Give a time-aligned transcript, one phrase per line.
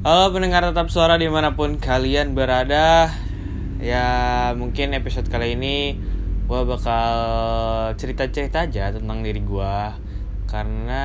[0.00, 3.12] Halo pendengar tetap suara di mana pun kalian berada.
[3.84, 4.08] Ya
[4.56, 6.00] mungkin episode kali ini
[6.48, 7.12] Gue bakal
[8.00, 9.76] cerita-cerita aja tentang diri gue
[10.48, 11.04] Karena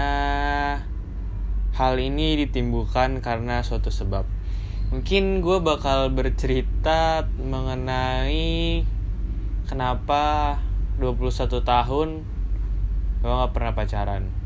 [1.75, 4.23] hal ini ditimbulkan karena suatu sebab.
[4.95, 8.79] Mungkin gue bakal bercerita mengenai
[9.67, 10.55] Kenapa
[11.03, 12.09] 21 tahun
[13.19, 14.44] gue gak pernah pacaran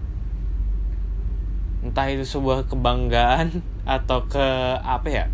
[1.80, 3.64] entah itu sebuah kebanggaan
[4.00, 4.48] atau ke
[4.84, 5.26] apa ya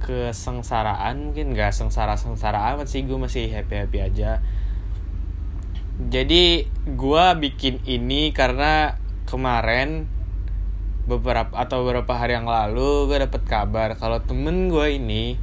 [0.00, 4.40] kesengsaraan mungkin nggak sengsara sengsara amat sih gue masih happy happy aja.
[6.00, 8.96] Jadi gue bikin ini karena
[9.28, 10.08] kemarin
[11.04, 15.36] beberapa atau beberapa hari yang lalu gue dapet kabar kalau temen gue ini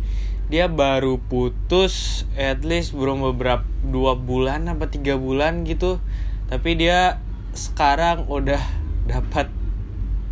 [0.47, 6.02] dia baru putus at least belum beberapa dua bulan apa tiga bulan gitu.
[6.49, 7.21] Tapi dia
[7.53, 8.63] sekarang udah
[9.11, 9.53] dapat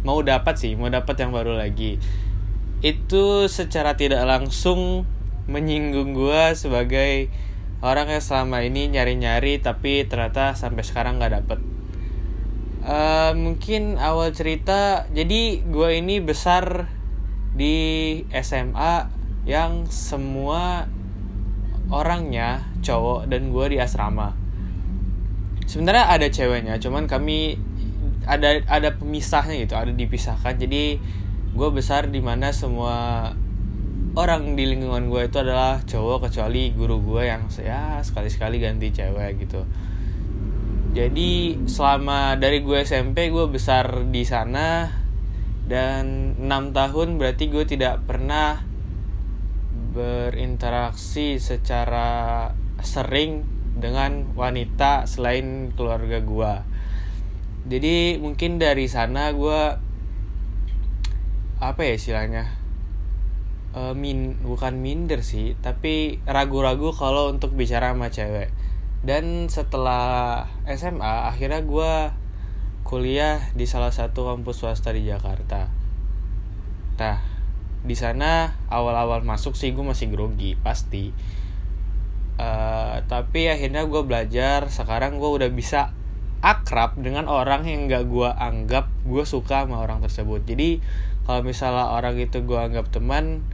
[0.06, 1.98] mau dapat sih mau dapat yang baru lagi.
[2.86, 5.10] Itu secara tidak langsung
[5.50, 7.34] menyinggung gue sebagai
[7.82, 11.60] orang yang selama ini nyari-nyari tapi ternyata sampai sekarang nggak dapet.
[12.86, 16.86] Uh, mungkin awal cerita jadi gue ini besar
[17.58, 19.10] di SMA
[19.50, 20.86] yang semua
[21.90, 24.38] orangnya cowok dan gue di asrama.
[25.66, 27.58] Sebenarnya ada ceweknya cuman kami
[28.26, 30.58] ada ada pemisahnya gitu ada dipisahkan.
[30.58, 31.00] Jadi
[31.56, 33.32] gue besar di mana semua
[34.16, 38.92] orang di lingkungan gue itu adalah cowok kecuali guru gue yang ya sekali sekali ganti
[38.92, 39.64] cewek gitu.
[40.96, 44.88] Jadi selama dari gue SMP gue besar di sana
[45.68, 48.64] dan enam tahun berarti gue tidak pernah
[49.92, 53.44] berinteraksi secara sering
[53.76, 56.75] dengan wanita selain keluarga gue
[57.66, 59.62] jadi mungkin dari sana gue
[61.58, 62.66] apa ya istilahnya
[63.74, 68.50] uh, min bukan minder sih tapi ragu-ragu kalau untuk bicara sama cewek.
[69.06, 71.94] Dan setelah SMA akhirnya gue
[72.86, 75.70] kuliah di salah satu kampus swasta di Jakarta.
[77.02, 77.18] Nah
[77.86, 81.10] di sana awal-awal masuk sih gue masih grogi pasti.
[82.36, 85.96] Uh, tapi akhirnya gue belajar sekarang gue udah bisa
[86.44, 90.44] akrab dengan orang yang gak gue anggap gue suka sama orang tersebut.
[90.44, 90.80] Jadi
[91.26, 93.46] kalau misalnya orang itu gue anggap teman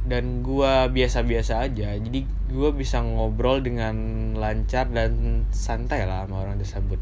[0.00, 3.94] dan gue biasa-biasa aja jadi gue bisa ngobrol dengan
[4.32, 7.00] lancar dan santai lah sama orang tersebut.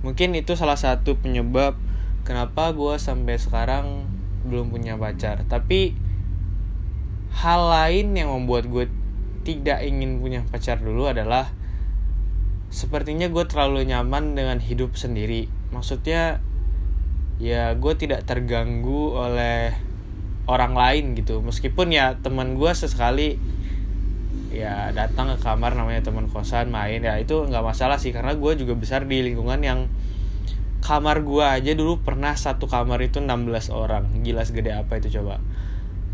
[0.00, 1.76] Mungkin itu salah satu penyebab
[2.24, 4.08] kenapa gue sampai sekarang
[4.48, 5.44] belum punya pacar.
[5.44, 5.92] Tapi
[7.30, 8.88] hal lain yang membuat gue
[9.44, 11.52] tidak ingin punya pacar dulu adalah
[12.70, 15.50] sepertinya gue terlalu nyaman dengan hidup sendiri.
[15.74, 16.38] Maksudnya
[17.42, 19.74] ya gue tidak terganggu oleh
[20.46, 21.42] orang lain gitu.
[21.42, 23.36] Meskipun ya teman gue sesekali
[24.50, 28.14] ya datang ke kamar namanya teman kosan main ya itu nggak masalah sih.
[28.14, 29.90] Karena gue juga besar di lingkungan yang
[30.80, 34.22] kamar gue aja dulu pernah satu kamar itu 16 orang.
[34.22, 35.42] Gila segede apa itu coba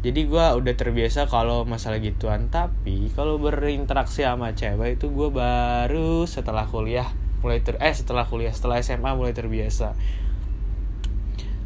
[0.06, 2.47] jadi gue udah terbiasa kalau masalah gituan.
[2.47, 7.11] Tapi kalau berinteraksi sama cewek itu gue baru setelah kuliah
[7.43, 9.99] mulai ter eh setelah kuliah setelah SMA mulai terbiasa.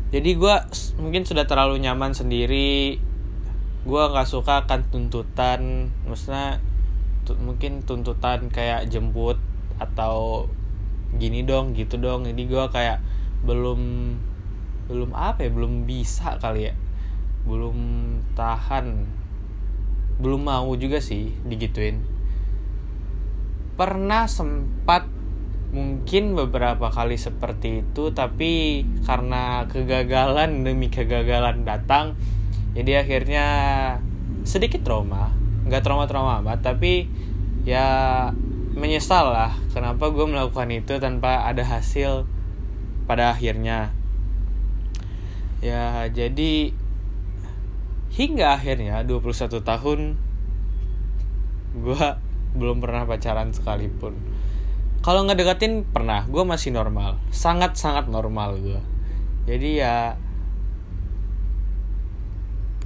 [0.09, 0.55] Jadi gue
[1.05, 2.97] mungkin sudah terlalu nyaman sendiri.
[3.85, 6.65] Gue nggak suka akan tuntutan maksudnya
[7.45, 9.37] mungkin tuntutan kayak jemput
[9.77, 10.49] atau
[11.21, 12.25] gini dong gitu dong.
[12.25, 13.05] Jadi gue kayak
[13.45, 14.17] belum
[14.89, 16.75] belum apa ya belum bisa kali ya
[17.45, 17.79] belum
[18.37, 19.07] tahan.
[20.21, 22.05] Belum mau juga sih digituin.
[23.77, 25.09] Pernah sempat
[25.71, 32.19] mungkin beberapa kali seperti itu tapi karena kegagalan demi kegagalan datang
[32.75, 33.47] jadi akhirnya
[34.43, 35.35] sedikit trauma.
[35.67, 37.07] Nggak trauma-trauma amat tapi
[37.63, 37.87] ya
[38.75, 42.27] menyesal lah kenapa gue melakukan itu tanpa ada hasil
[43.11, 43.91] pada akhirnya.
[45.61, 46.73] Ya jadi
[48.11, 50.01] hingga akhirnya 21 tahun
[51.71, 52.07] gue
[52.59, 54.19] belum pernah pacaran sekalipun.
[55.01, 56.29] Kalau nggak deketin pernah.
[56.29, 57.17] Gue masih normal.
[57.31, 58.83] Sangat sangat normal gue
[59.51, 59.97] jadi ya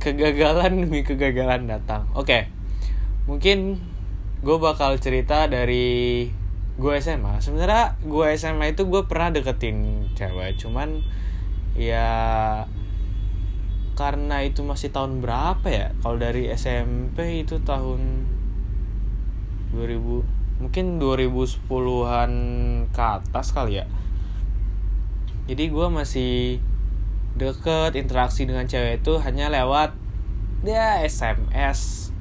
[0.00, 2.09] kegagalan demi kegagalan datang.
[2.15, 2.49] Oke
[3.25, 3.81] mungkin
[4.44, 6.29] gue bakal cerita dari
[6.77, 11.00] gue SMA sebenarnya gue SMA itu gue pernah deketin cewek cuman
[11.73, 12.05] ya
[13.94, 15.94] karena itu masih tahun berapa ya?
[16.02, 18.26] Kalau dari SMP itu tahun
[19.75, 22.32] 2000 mungkin 2010-an
[22.94, 23.87] ke atas kali ya.
[25.50, 26.62] Jadi gue masih
[27.35, 29.99] deket interaksi dengan cewek itu hanya lewat
[30.62, 32.14] ya SMS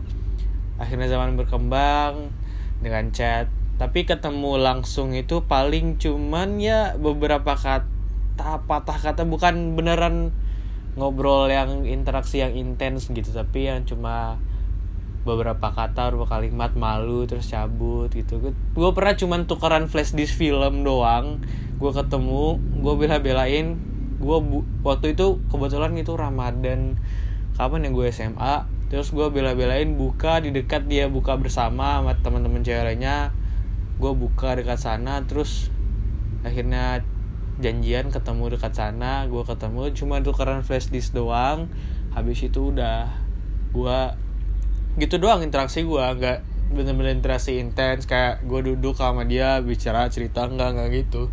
[0.82, 2.34] akhirnya zaman berkembang
[2.82, 3.48] dengan chat.
[3.78, 10.34] Tapi ketemu langsung itu paling cuman ya beberapa kata patah kata bukan beneran
[10.94, 14.38] ngobrol yang interaksi yang intens gitu tapi yang cuma
[15.24, 18.44] beberapa kata beberapa kalimat malu terus cabut gitu.
[18.76, 21.40] Gue pernah cuman tukeran flash disk film doang.
[21.80, 23.80] Gue ketemu gue bela-belain.
[24.20, 24.38] Gue
[24.84, 27.00] waktu itu kebetulan itu Ramadan.
[27.56, 28.56] Kapan ya gue SMA
[28.92, 33.32] terus gue bela-belain buka di dekat dia buka bersama sama teman-teman cewek lainnya.
[33.98, 35.72] Gue buka dekat sana terus
[36.44, 37.08] akhirnya
[37.62, 41.70] janjian ketemu dekat sana gue ketemu cuma tukeran flash disk doang.
[42.14, 43.10] Habis itu udah
[43.74, 44.00] gue
[45.02, 46.40] gitu doang interaksi gue nggak
[46.74, 51.30] bener-bener interaksi intens kayak gue duduk sama dia bicara cerita enggak enggak gitu.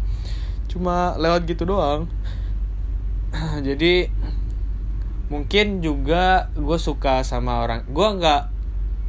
[0.68, 2.08] Cuma lewat gitu doang.
[3.66, 4.08] Jadi
[5.30, 8.42] mungkin juga gue suka sama orang gue nggak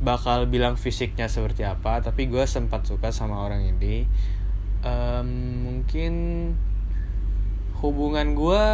[0.06, 4.07] bakal bilang fisiknya seperti apa tapi gue sempat suka sama orang ini.
[4.81, 5.30] Um,
[5.62, 6.14] mungkin
[7.81, 8.66] hubungan gue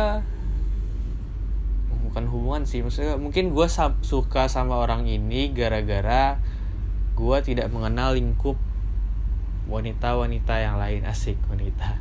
[2.07, 3.67] bukan hubungan sih maksudnya mungkin gue
[4.03, 6.39] suka sama orang ini gara-gara
[7.17, 8.55] gue tidak mengenal lingkup
[9.67, 11.03] wanita-wanita yang lain.
[11.03, 11.99] Asik wanita.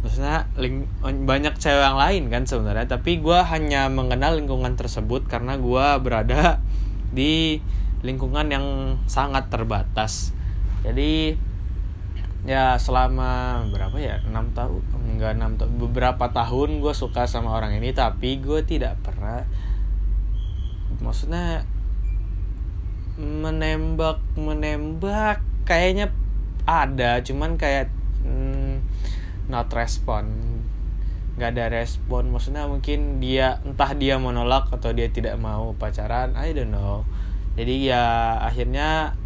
[0.00, 0.88] Maksudnya ling
[1.28, 6.64] banyak cewek yang lain kan sebenarnya tapi gue hanya mengenal lingkungan tersebut karena gue berada
[7.12, 7.60] di
[8.00, 8.66] lingkungan yang
[9.04, 10.32] sangat terbatas.
[10.80, 11.36] Jadi
[12.48, 14.20] ya selama berapa ya?
[14.24, 14.80] Enam tahun
[15.16, 19.44] enggak enam tahun beberapa tahun gue suka sama orang ini tapi gue tidak pernah
[21.00, 21.64] maksudnya
[23.20, 26.08] menembak menembak kayaknya
[26.64, 27.92] ada cuman kayak
[28.24, 28.80] hmm,
[29.52, 30.28] not respon.
[31.36, 36.56] Nggak ada respon maksudnya mungkin dia entah dia menolak atau dia tidak mau pacaran I
[36.56, 37.04] don't know.
[37.56, 39.16] Jadi ya akhirnya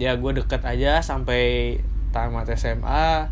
[0.00, 1.78] ya gue deket aja sampai
[2.14, 3.26] tamat SMA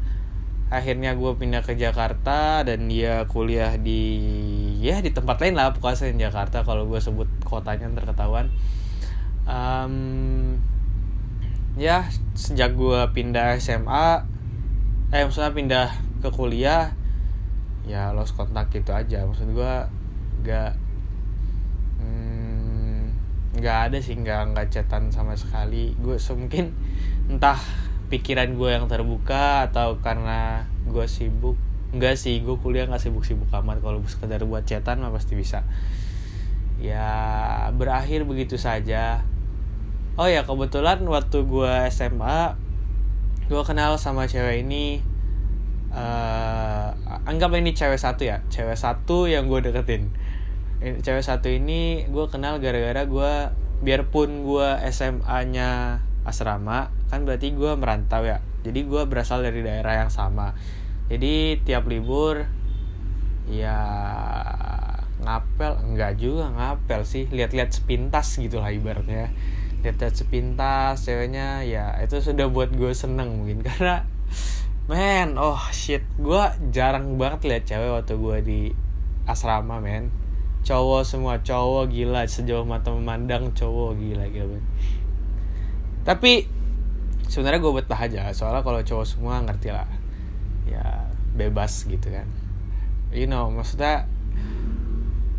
[0.73, 4.02] akhirnya gue pindah ke Jakarta dan dia kuliah di
[4.82, 8.50] ya di tempat lain lah pokoknya di Jakarta kalau gue sebut kotanya terketahuan
[9.46, 10.58] um,
[11.79, 14.26] ya sejak gue pindah SMA
[15.12, 15.88] eh maksudnya pindah
[16.25, 16.96] ke kuliah
[17.87, 19.26] ya lost kontak gitu aja.
[19.26, 19.75] Maksud gue
[20.43, 20.73] gak
[23.52, 25.94] nggak hmm, ada sih nggak nggak chatan sama sekali.
[25.99, 26.73] Gue mungkin
[27.28, 27.58] entah
[28.12, 31.56] pikiran gue yang terbuka atau karena gue sibuk?
[31.97, 33.81] Enggak sih gue kuliah nggak sibuk-sibuk amat.
[33.81, 35.64] Kalau sekedar buat chatan mah pasti bisa.
[36.76, 37.09] Ya
[37.73, 39.25] berakhir begitu saja.
[40.20, 42.61] Oh ya kebetulan waktu gue SMA
[43.49, 45.00] gue kenal sama cewek ini
[45.88, 46.93] uh,
[47.25, 48.44] anggap ini cewek satu ya.
[48.53, 50.12] Cewek satu yang gue deketin.
[51.00, 53.32] Cewek satu ini gue kenal gara-gara gue
[53.81, 58.38] biarpun gue SMA-nya asrama kan berarti gue merantau ya.
[58.62, 60.54] Jadi gue berasal dari daerah yang sama.
[61.10, 62.46] Jadi tiap libur
[63.50, 63.78] ya
[65.22, 67.26] ngapel enggak juga ngapel sih.
[67.30, 69.34] Lihat-lihat sepintas gitulah ibaratnya.
[69.82, 73.62] Lihat sepintas ceweknya ya itu sudah buat gue seneng mungkin.
[73.66, 74.06] Karena
[74.86, 76.06] men oh shit.
[76.18, 78.60] Gue jarang banget lihat cewek waktu gue di
[79.26, 80.14] asrama men.
[80.62, 82.22] Cowok semua cowok gila.
[82.30, 84.64] Sejauh mata memandang cowok gila gila men.
[86.02, 86.50] Tapi
[87.30, 89.88] sebenarnya gue betah aja soalnya kalau cowok semua ngerti lah.
[90.68, 92.28] Ya bebas gitu kan.
[93.12, 94.11] You know maksudnya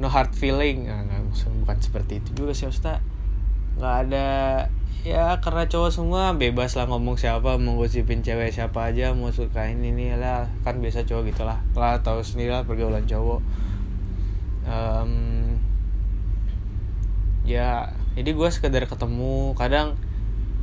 [0.01, 0.89] no hard feeling.
[0.89, 2.99] Nah, maksudnya bukan seperti itu juga sih maksudnya
[3.73, 4.29] nggak ada
[5.03, 9.81] ya karena cowok semua bebas lah ngomong siapa mau gosipin cewek siapa aja mau sukain
[9.83, 10.49] ini lah.
[10.65, 12.01] Kan biasa cowok gitulah lah.
[12.01, 13.41] Tahu sendiri lah pergaulan cowok.
[14.63, 15.13] Um,
[17.43, 19.53] ya jadi gue sekedar ketemu.
[19.59, 19.99] Kadang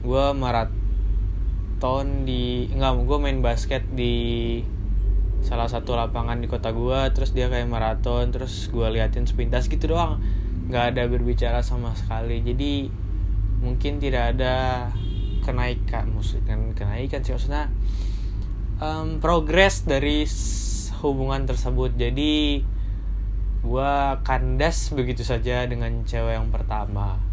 [0.00, 4.60] gue maraton di enggak gue main basket di
[5.40, 9.96] salah satu lapangan di kota gue terus dia kayak maraton terus gue liatin sepintas gitu
[9.96, 10.20] doang.
[10.68, 12.40] Nggak ada berbicara sama sekali.
[12.44, 12.88] Jadi
[13.60, 14.88] mungkin tidak ada
[15.44, 17.72] kenaikan maksudnya kenaikan sih maksudnya
[18.80, 20.24] um, progres dari
[21.00, 21.96] hubungan tersebut.
[21.96, 22.64] Jadi
[23.60, 23.92] gue
[24.24, 27.29] kandas begitu saja dengan cewek yang pertama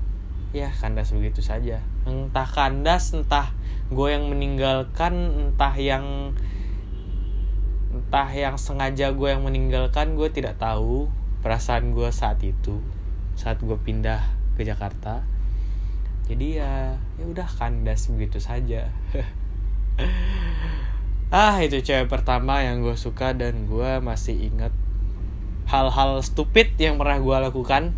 [0.55, 1.83] ya kandas begitu saja.
[2.07, 3.51] Entah kandas entah
[3.91, 5.13] gue yang meninggalkan
[5.51, 6.35] entah yang
[7.91, 11.07] entah yang sengaja gue yang meninggalkan gue tidak tahu
[11.43, 12.79] perasaan gue saat itu
[13.35, 14.23] saat gue pindah
[14.55, 15.23] ke Jakarta.
[16.27, 18.91] Jadi ya ya udah kandas begitu saja.
[21.27, 24.71] Ah itu cewek pertama yang gue suka dan gue masih inget
[25.67, 27.91] hal-hal stupid yang pernah gue lakukan.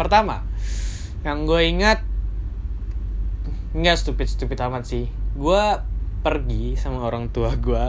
[0.00, 0.48] Pertama
[1.26, 2.06] yang gue ingat
[3.74, 5.10] nggak stupid stupid amat sih.
[5.34, 5.60] Gue
[6.22, 7.84] pergi sama orang tua gue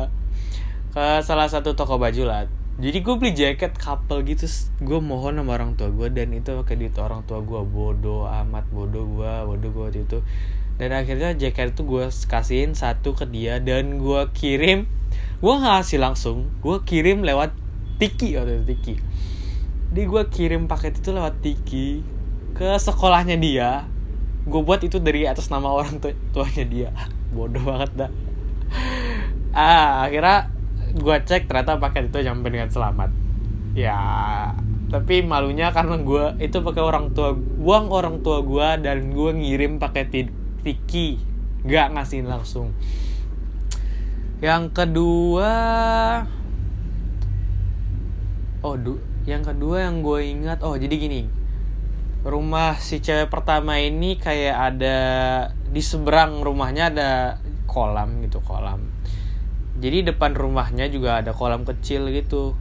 [0.90, 2.46] ke salah satu toko baju lah.
[2.80, 4.48] Jadi gue beli jaket couple gitu
[4.80, 8.66] gue mohon sama orang tua gue dan itu pakai duit orang tua gue bodoh amat
[8.72, 10.20] bodoh gue bodoh gue waktu itu.
[10.80, 14.88] Dan akhirnya jaket itu gue kasihin satu ke dia dan gue kirim
[15.40, 16.50] gue ngasih langsung.
[16.64, 17.52] Gue kirim lewat
[18.00, 18.96] Tiki itu Tiki.
[19.92, 22.19] Jadi gue kirim paket itu lewat Tiki
[22.60, 23.88] ke sekolahnya dia
[24.44, 26.90] gue buat itu dari atas nama orang tu tuanya dia.
[27.36, 28.12] Bodoh banget dah.
[29.50, 30.54] Ah akhirnya
[30.94, 33.10] gue cek ternyata paket itu nyampe dengan selamat.
[33.74, 33.98] Ya
[34.90, 39.82] tapi malunya karena gue itu pakai orang tua uang orang tua gue dan gue ngirim
[39.82, 40.06] pakai
[40.62, 41.18] tiki.
[41.66, 42.78] Nggak ngasihin langsung.
[44.44, 45.52] Yang kedua
[48.62, 51.39] oh du yang kedua yang gue ingat oh jadi gini
[52.28, 54.98] rumah si cewek pertama ini kayak ada
[55.72, 57.12] di seberang rumahnya ada
[57.64, 58.92] kolam gitu kolam.
[59.80, 62.60] Jadi depan rumahnya juga ada kolam kecil gitu.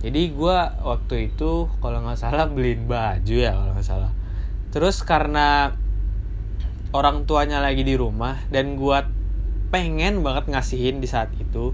[0.00, 4.12] Jadi gue waktu itu kalau nggak salah beliin baju ya kalau nggak salah.
[4.68, 5.72] Terus karena
[6.92, 8.98] orang tuanya lagi di rumah dan gue
[9.70, 11.72] pengen banget ngasihin di saat itu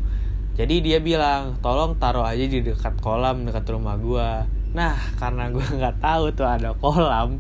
[0.56, 4.30] jadi dia bilang tolong taruh aja di dekat kolam dekat rumah gue
[4.72, 7.38] nah karena gue nggak tahu tuh ada kolam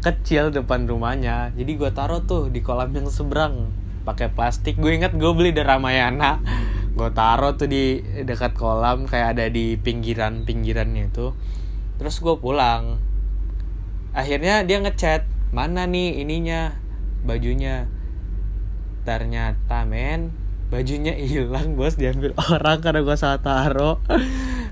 [0.00, 3.68] kecil depan rumahnya jadi gue taruh tuh di kolam yang seberang.
[4.00, 4.80] Pakai plastik.
[4.80, 6.40] Gue inget gue beli dari Ramayana.
[6.96, 11.32] Gue taruh tuh di dekat kolam kayak ada di pinggiran pinggirannya itu.
[12.02, 12.98] Terus gue pulang.
[14.10, 15.22] Akhirnya dia ngechat
[15.54, 16.74] mana nih ininya
[17.22, 17.86] bajunya?
[19.06, 20.39] Ternyata men
[20.70, 23.98] bajunya hilang bos diambil orang karena gue salah taruh.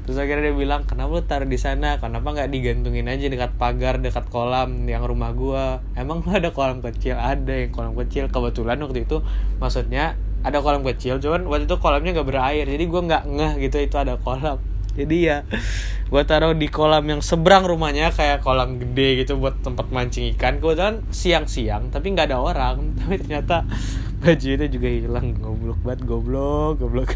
[0.06, 2.00] Terus akhirnya dia bilang kenapa lu taruh di sana?
[2.00, 5.64] Kenapa nggak digantungin aja dekat pagar dekat kolam yang rumah gue
[6.00, 7.18] emang lu ada kolam kecil?
[7.18, 8.30] Ada yang kolam kecil.
[8.32, 9.20] Kebetulan waktu itu
[9.60, 13.76] maksudnya ada kolam kecil cuman waktu itu kolamnya nggak berair jadi gue nggak ngeh gitu
[13.82, 14.62] itu ada kolam.
[14.96, 15.44] Jadi ya
[16.08, 20.62] gue taruh di kolam yang seberang rumahnya kayak kolam gede gitu buat tempat mancing ikan.
[20.62, 22.80] Kebetulan siang-siang tapi nggak ada orang.
[23.02, 23.68] Tapi ternyata
[24.18, 25.26] baju itu juga hilang.
[25.38, 27.10] Goblok banget goblok goblok.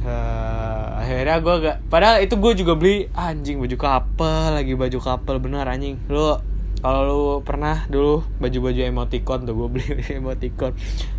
[0.00, 5.36] Uh, akhirnya gue gak padahal itu gue juga beli anjing baju couple lagi baju couple
[5.36, 6.00] bener anjing.
[6.08, 6.40] Lu
[6.80, 9.86] kalau lu pernah dulu baju-baju emoticon tuh gue beli
[10.20, 10.72] emoticon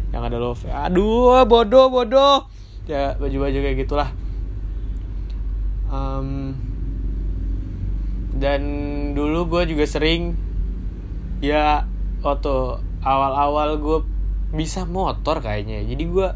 [0.10, 0.66] yang ada love.
[0.66, 2.50] Aduh bodoh bodoh.
[2.90, 4.10] Ya baju-baju kayak gitulah.
[5.92, 6.58] Um,
[8.42, 8.62] dan
[9.14, 10.34] dulu gue juga sering
[11.46, 11.86] ya
[12.26, 14.00] waktu awal-awal gue
[14.54, 15.84] bisa motor kayaknya.
[15.86, 16.30] Jadi gue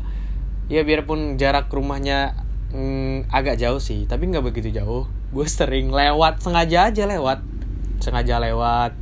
[0.66, 2.34] ya biarpun jarak rumahnya
[2.74, 5.06] mm, agak jauh sih tapi nggak begitu jauh.
[5.30, 7.44] Gue sering lewat sengaja aja lewat.
[8.02, 8.94] Sengaja lewat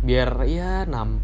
[0.00, 1.20] biar ya nam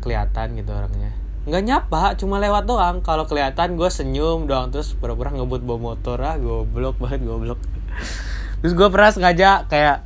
[0.00, 1.12] kelihatan gitu orangnya.
[1.46, 3.00] Nggak nyapa cuma lewat doang.
[3.00, 6.18] Kalau kelihatan gue senyum doang terus pura-pura ngebut bawa motor.
[6.20, 7.60] Ah goblok banget goblok.
[8.60, 10.02] Terus gue pernah sengaja kayak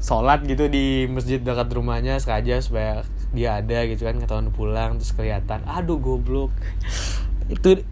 [0.00, 3.04] sholat gitu di masjid dekat rumahnya sengaja supaya
[3.34, 6.52] dia ada gitu kan ketahuan pulang terus kelihatan aduh goblok.
[7.50, 7.80] Itu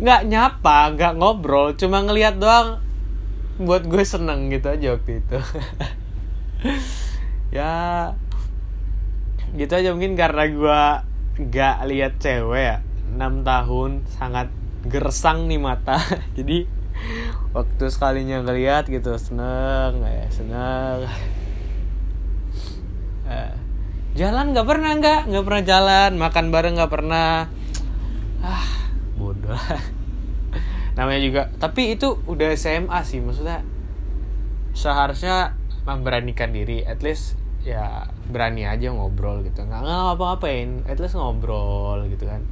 [0.00, 2.80] nggak nyapa nggak ngobrol cuma ngelihat doang
[3.60, 5.38] buat gue seneng gitu aja waktu itu.
[7.50, 8.14] Ya
[9.58, 10.82] gitu aja mungkin karena gue
[11.50, 12.76] nggak lihat cewek ya.
[13.10, 14.48] 6 tahun sangat
[14.86, 15.98] gersang nih mata.
[16.38, 16.68] Jadi
[17.50, 21.10] waktu sekalinya ngeliat gitu seneng ya seneng
[23.30, 23.54] uh,
[24.18, 25.20] jalan nggak pernah nggak.
[25.30, 27.46] Nggak pernah jalan makan bareng nggak pernah.
[28.42, 28.68] Ah
[29.14, 29.54] bodoh.
[30.98, 33.62] Namanya juga tapi itu udah SMA sih maksudnya
[34.74, 35.54] seharusnya
[35.86, 36.82] memberanikan diri.
[36.82, 39.62] At least ya berani aja ngobrol gitu.
[39.62, 42.42] Nggak ngapa-ngapain at least ngobrol gitu kan.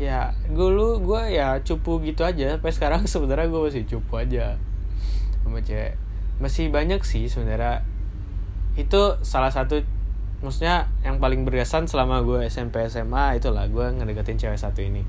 [0.00, 2.58] Ya dulu gue ya cupu gitu aja.
[2.58, 4.58] Sampai sekarang sebenarnya gue masih cupu aja.
[5.46, 5.94] Sama cewek.
[6.42, 7.86] Masih banyak sih sebenarnya
[8.74, 9.84] itu salah satu
[10.42, 15.06] maksudnya yang paling berkesan selama gue SMP SMA itulah gue ngedeketin cewek satu ini.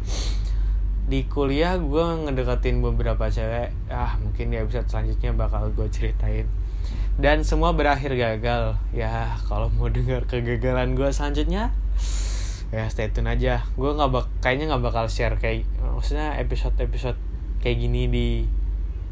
[1.03, 6.46] Di kuliah gue ngedeketin beberapa cewek ah mungkin episode selanjutnya bakal gue ceritain.
[7.17, 8.77] Dan semua berakhir gagal.
[8.93, 11.74] Ya kalau mau dengar kegagalan gue selanjutnya
[12.74, 13.65] ya stay tune aja.
[13.74, 17.17] Gue nggak bak kayaknya nggak bakal share kayak maksudnya episode episode
[17.62, 18.27] kayak gini di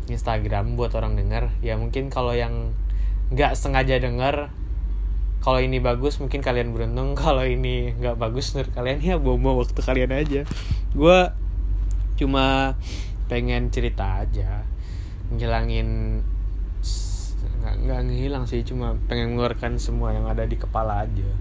[0.10, 1.50] Instagram buat orang denger.
[1.66, 2.74] Ya mungkin kalau yang
[3.32, 4.52] nggak sengaja denger
[5.42, 7.18] kalau ini bagus mungkin kalian beruntung.
[7.26, 10.42] Kalau ini nggak bagus menurut kalian ya bomo waktu kalian aja.
[10.94, 11.20] Gue
[12.22, 12.78] cuma
[13.26, 14.62] pengen cerita aja
[15.32, 16.20] ngilangin
[17.64, 21.32] nggak nggak ngilang sih cuma pengen mengeluarkan semua yang ada di kepala aja.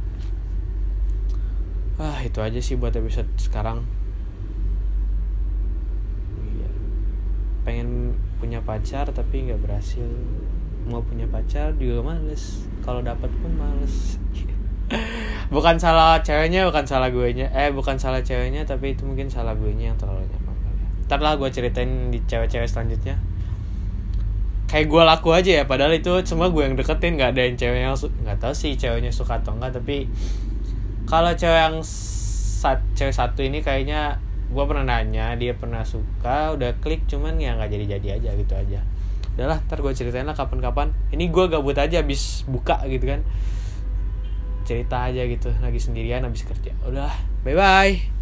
[2.01, 3.85] Ah itu aja sih buat episode sekarang.
[6.41, 6.71] Iya.
[7.69, 10.09] Pengen punya pacar tapi nggak berhasil
[10.91, 12.67] mau punya pacar juga males.
[12.83, 14.19] Kalau dapat pun males.
[15.55, 19.55] Bukan salah ceweknya bukan salah gue nya eh bukan salah ceweknya tapi itu mungkin salah
[19.55, 20.87] gue nya yang terlalu nyaman ya.
[21.07, 23.19] Ntar lah gue ceritain di cewek-cewek selanjutnya.
[24.67, 27.81] Kayak gue laku aja ya padahal itu semua gue yang deketin nggak ada yang cewek
[27.83, 30.11] yang nggak tahu sih ceweknya suka atau enggak tapi
[31.07, 36.75] kalau cewek yang sat cewek satu ini kayaknya gue pernah nanya dia pernah suka udah
[36.83, 38.83] klik cuman ya nggak jadi jadi aja gitu aja
[39.35, 40.91] udahlah ntar gue ceritain lah kapan-kapan.
[41.15, 43.21] Ini gue gabut aja abis buka gitu kan.
[44.67, 46.77] Cerita aja gitu lagi sendirian abis kerja.
[46.87, 47.11] Udah
[47.43, 48.20] bye bye